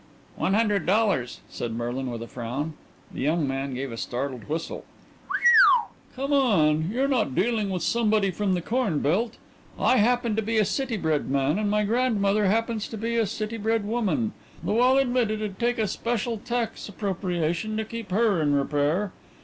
"One 0.35 0.55
hundred 0.55 0.87
dollars," 0.87 1.41
said 1.47 1.73
Merlin 1.73 2.09
with 2.09 2.23
a 2.23 2.27
frown. 2.27 2.73
The 3.13 3.21
young 3.21 3.47
man 3.47 3.75
gave 3.75 3.91
a 3.91 3.97
startled 3.97 4.45
whistle. 4.49 4.83
"Whew! 5.27 5.83
Come 6.15 6.33
on. 6.33 6.89
You're 6.91 7.07
not 7.07 7.35
dealing 7.35 7.69
with 7.69 7.83
somebody 7.83 8.31
from 8.31 8.55
the 8.55 8.63
cornbelt. 8.63 9.37
I 9.77 9.97
happen 9.97 10.35
to 10.37 10.41
be 10.41 10.57
a 10.57 10.65
city 10.65 10.97
bred 10.97 11.29
man 11.29 11.59
and 11.59 11.69
my 11.69 11.83
grandmother 11.83 12.47
happens 12.47 12.87
to 12.87 12.97
be 12.97 13.15
a 13.15 13.27
city 13.27 13.57
bred 13.57 13.85
woman, 13.85 14.33
though 14.63 14.81
I'll 14.81 14.97
admit 14.97 15.29
it'd 15.29 15.59
take 15.59 15.77
a 15.77 15.85
special 15.87 16.39
tax 16.39 16.89
appropriation 16.89 17.77
to 17.77 17.85
keep 17.85 18.09
her 18.09 18.41
in 18.41 18.55
repair. 18.55 19.11